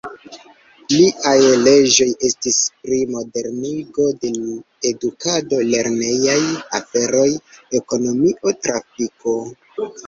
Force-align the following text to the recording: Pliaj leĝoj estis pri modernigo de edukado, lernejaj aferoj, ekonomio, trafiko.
Pliaj 0.91 1.33
leĝoj 1.67 2.07
estis 2.29 2.57
pri 2.87 2.97
modernigo 3.17 4.09
de 4.25 4.33
edukado, 4.93 5.61
lernejaj 5.75 6.41
aferoj, 6.83 7.31
ekonomio, 7.83 8.59
trafiko. 8.67 9.41